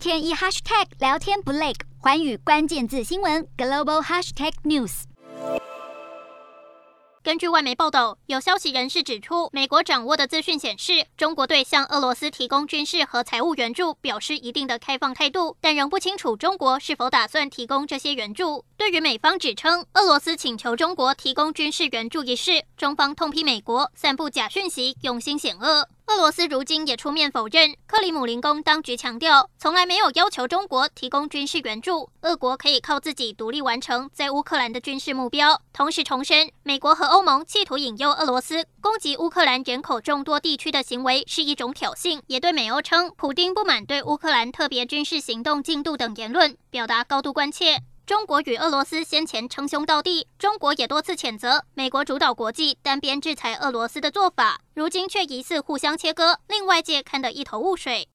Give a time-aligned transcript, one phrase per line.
[0.00, 5.02] 天一 hashtag 聊天不累，寰宇关键字新闻 global hashtag news。
[7.22, 18.64] 根据外媒报道，有消息人士指出，美国掌握的资讯显示，中国对向俄罗斯提供军事和财务援助表示一定的开放态度，但仍不清楚中国是否打算提供这些援助。
[18.78, 25.86] 对于美方指称俄罗斯请求中国提供军事援助一事，中方痛批美国散布假讯息，用心险恶。
[26.10, 27.76] 俄罗斯如今也出面否认。
[27.86, 35.62] 克里姆林宫当局强调，从来没有要求中国提供军事援助，俄国可以靠自己独立完成在乌克兰的军事目标。
[35.72, 47.82] 同时重申，美国和欧盟企图引诱俄罗斯攻击乌克兰人口众多地区的行为是一种挑衅，也对美欧称普丁不满对乌克兰特别军事行动进度等言论表达高度关切。
[48.10, 58.08] 中国与俄罗斯先前称兄道弟，中国也多次谴责美国主导国际单边制裁俄罗斯的做法，如今却疑似互相切割，令外界看得一头雾水。